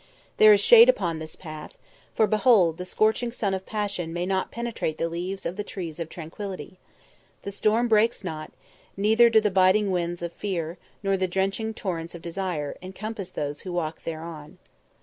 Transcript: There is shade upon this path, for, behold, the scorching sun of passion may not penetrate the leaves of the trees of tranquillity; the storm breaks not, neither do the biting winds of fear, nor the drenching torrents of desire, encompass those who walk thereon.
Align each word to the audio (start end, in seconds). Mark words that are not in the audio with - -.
There 0.37 0.51
is 0.51 0.59
shade 0.59 0.89
upon 0.89 1.19
this 1.19 1.35
path, 1.35 1.77
for, 2.15 2.25
behold, 2.25 2.77
the 2.77 2.85
scorching 2.85 3.31
sun 3.31 3.53
of 3.53 3.67
passion 3.67 4.11
may 4.11 4.25
not 4.25 4.49
penetrate 4.49 4.97
the 4.97 5.07
leaves 5.07 5.45
of 5.45 5.57
the 5.57 5.63
trees 5.63 5.99
of 5.99 6.09
tranquillity; 6.09 6.79
the 7.43 7.51
storm 7.51 7.87
breaks 7.87 8.23
not, 8.23 8.51
neither 8.97 9.29
do 9.29 9.39
the 9.39 9.51
biting 9.51 9.91
winds 9.91 10.23
of 10.23 10.33
fear, 10.33 10.79
nor 11.03 11.17
the 11.17 11.27
drenching 11.27 11.75
torrents 11.75 12.15
of 12.15 12.23
desire, 12.23 12.75
encompass 12.81 13.29
those 13.29 13.59
who 13.59 13.71
walk 13.73 14.01
thereon. 14.03 14.57